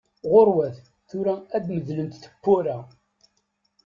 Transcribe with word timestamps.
Ɣuṛwat, 0.31 0.77
tura 1.09 1.35
ad 1.55 1.65
medlent 1.73 2.15
teppura! 2.23 2.77